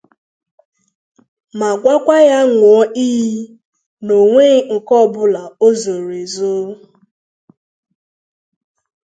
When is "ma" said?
1.59-1.69